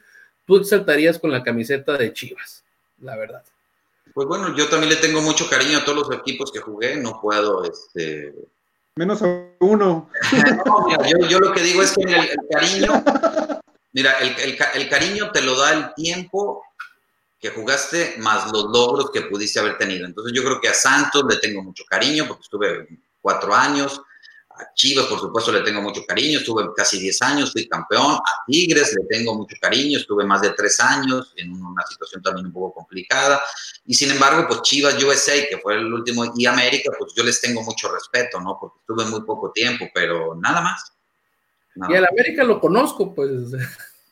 [0.45, 2.63] tú exaltarías con la camiseta de Chivas,
[3.01, 3.43] la verdad.
[4.13, 7.19] Pues bueno, yo también le tengo mucho cariño a todos los equipos que jugué, no
[7.19, 8.33] puedo, este...
[8.97, 10.09] Menos a uno.
[10.65, 13.03] no, mira, yo, yo, lo que digo es que el, el cariño,
[13.95, 16.61] mira, el, el, el, cariño te lo da el tiempo
[17.39, 20.05] que jugaste más los logros que pudiste haber tenido.
[20.05, 22.87] Entonces yo creo que a Santos le tengo mucho cariño porque estuve
[23.21, 24.01] cuatro años,
[24.49, 28.43] a Chivas, por supuesto, le tengo mucho cariño, estuve casi 10 años, fui campeón, a
[28.47, 32.53] Tigres le tengo mucho cariño, estuve más de 3 años en una situación también un
[32.53, 33.41] poco complicada,
[33.85, 37.41] y sin embargo, pues Chivas USA, que fue el último, y América, pues yo les
[37.41, 38.57] tengo mucho respeto, ¿no?
[38.59, 40.94] Porque estuve muy poco tiempo, pero nada más.
[41.75, 43.31] Nada y al América lo conozco, pues.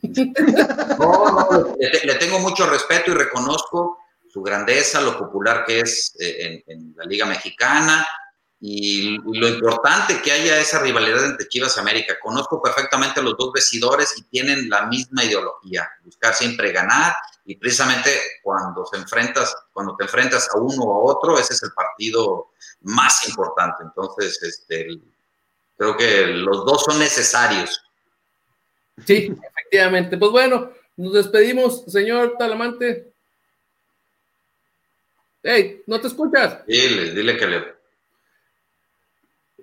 [0.02, 6.14] No, no, le, le, tengo mucho respeto y reconozco su grandeza, lo popular que es
[6.20, 8.06] eh, en, en la Liga Mexicana,
[8.66, 12.18] y lo importante que haya esa rivalidad entre Chivas y América.
[12.22, 17.58] Conozco perfectamente a los dos vestidores y tienen la misma ideología, buscar siempre ganar y
[17.58, 18.10] precisamente
[18.42, 22.52] cuando se enfrentas, cuando te enfrentas a uno o a otro, ese es el partido
[22.84, 23.84] más importante.
[23.84, 24.88] Entonces, este,
[25.84, 27.82] creo que los dos son necesarios.
[29.06, 30.18] Sí, efectivamente.
[30.18, 33.12] Pues bueno, nos despedimos, señor Talamante.
[35.42, 36.66] Hey, ¿no te escuchas?
[36.66, 37.74] Dile, dile que le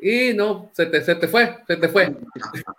[0.03, 2.17] y no, se te, se te fue, se te fue.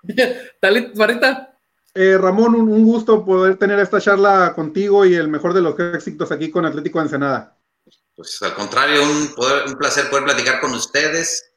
[0.60, 1.56] Talit, Barrita.
[1.94, 5.78] Eh, Ramón, un, un, gusto poder tener esta charla contigo y el mejor de los
[5.80, 7.56] éxitos aquí con Atlético de Ensenada.
[8.16, 11.51] Pues al contrario, un, poder, un placer poder platicar con ustedes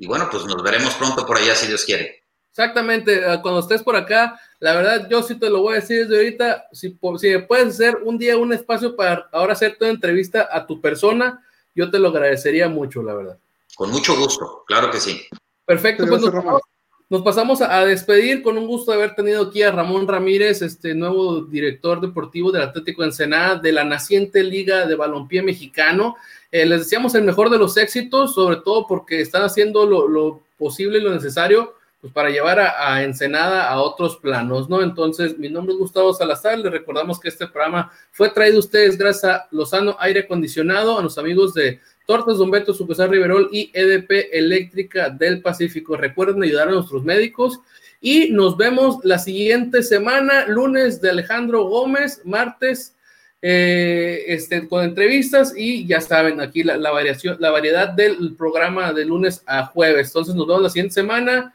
[0.00, 2.24] y bueno, pues nos veremos pronto por allá si Dios quiere.
[2.50, 6.08] Exactamente, eh, cuando estés por acá, la verdad yo sí te lo voy a decir
[6.08, 9.84] desde ahorita, si, si me puedes hacer un día un espacio para ahora hacer tu
[9.84, 13.38] entrevista a tu persona, yo te lo agradecería mucho, la verdad.
[13.76, 15.20] Con mucho gusto, claro que sí.
[15.66, 16.62] Perfecto, pues nos pasamos,
[17.10, 20.94] nos pasamos, a despedir con un gusto de haber tenido aquí a Ramón Ramírez, este
[20.94, 26.16] nuevo director deportivo del Atlético Ensenada, de la naciente Liga de Balompié Mexicano.
[26.52, 30.40] Eh, les deseamos el mejor de los éxitos, sobre todo porque están haciendo lo, lo
[30.56, 34.80] posible y lo necesario pues para llevar a, Ensenada a otros planos, ¿no?
[34.80, 39.24] Entonces, mi nombre es Gustavo Salazar, les recordamos que este programa fue traído ustedes gracias
[39.24, 44.28] a Lozano Aire Acondicionado, a los amigos de Tortas Don Beto, Sucursal Riverol y EDP
[44.32, 45.96] Eléctrica del Pacífico.
[45.96, 47.60] Recuerden ayudar a nuestros médicos
[48.00, 52.94] y nos vemos la siguiente semana, lunes de Alejandro Gómez, martes
[53.42, 58.92] eh, este, con entrevistas y ya saben, aquí la, la, variación, la variedad del programa
[58.92, 60.08] de lunes a jueves.
[60.08, 61.54] Entonces nos vemos la siguiente semana.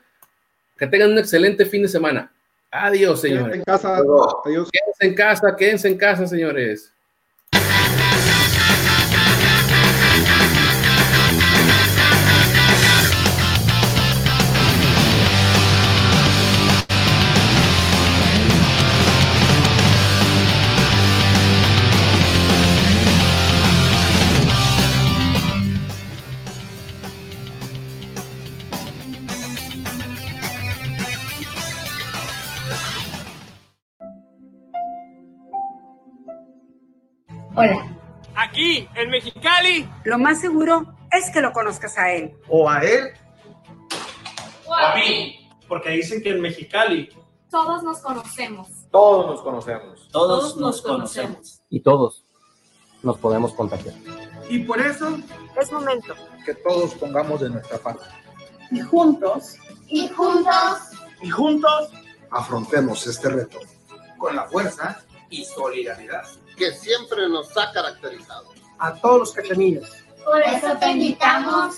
[0.78, 2.32] Que tengan un excelente fin de semana.
[2.70, 3.46] Adiós, señores.
[3.46, 3.98] Quédense en casa.
[3.98, 4.70] Adiós.
[4.72, 6.91] Quédense en casa, quédense en casa, señores.
[37.56, 37.88] Hola.
[38.36, 39.89] Aquí, en Mexicali.
[40.03, 42.36] Lo más seguro es que lo conozcas a él.
[42.49, 43.08] O a él.
[44.66, 47.10] O a mí, porque dicen que en Mexicali
[47.49, 48.68] Todos nos conocemos.
[48.91, 50.10] Todos nos conocemos.
[50.12, 51.62] Todos nos conocemos.
[51.70, 52.26] Y todos
[53.03, 53.93] nos podemos contagiar.
[54.49, 55.18] Y por eso,
[55.60, 56.14] Es momento.
[56.45, 58.03] que todos pongamos de nuestra parte.
[58.72, 59.56] Y juntos.
[59.88, 60.80] Y juntos,
[61.22, 61.89] Y juntos,
[62.32, 63.60] afrontemos este reto.
[64.18, 66.24] Con la fuerza y solidaridad.
[66.56, 68.53] Que siempre nos ha caracterizado.
[68.80, 69.89] A todos los cachanillos.
[70.24, 71.76] por eso te invitamos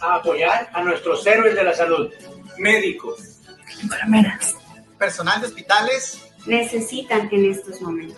[0.00, 2.10] a apoyar a nuestros héroes de la salud.
[2.58, 3.38] Médicos,
[3.82, 4.56] Enfermeras.
[4.98, 8.16] personal de hospitales, Necesitan en estos momentos.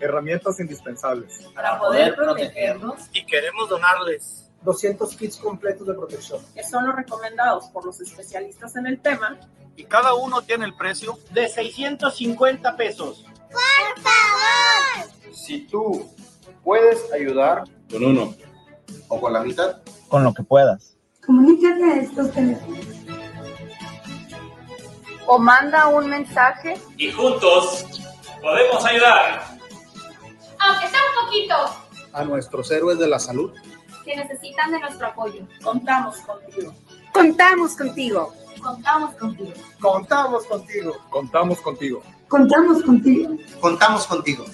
[0.00, 1.40] herramientas indispensables.
[1.54, 3.02] Para poder protegernos.
[3.12, 6.40] Y queremos donarles 200 kits completos de protección.
[6.54, 9.36] Que son los recomendados por los especialistas en el tema.
[9.76, 13.24] Y cada uno tiene el precio de 650 pesos.
[15.32, 16.10] Si tú
[16.62, 18.34] puedes ayudar con uno
[19.08, 19.76] o con la mitad,
[20.08, 20.96] Con lo que puedas.
[21.26, 22.78] Comunícate a estos teléfonos.
[25.26, 26.78] o manda un mensaje.
[26.96, 27.84] Y juntos
[28.42, 29.44] podemos ayudar.
[30.58, 31.54] Aunque sea un poquito.
[32.12, 33.52] A nuestros héroes de la salud.
[34.04, 35.46] Que necesitan de nuestro apoyo.
[35.62, 36.74] Contamos contigo.
[37.12, 38.32] Contamos contigo.
[38.62, 39.52] Contamos contigo.
[39.80, 40.96] Contamos contigo.
[41.10, 42.02] Contamos contigo.
[42.34, 43.38] Contamos contigo.
[43.60, 44.44] Contamos contigo.